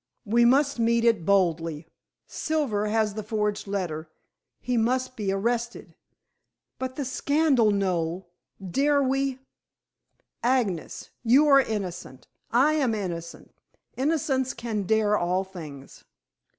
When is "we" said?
0.25-0.45, 9.03-9.37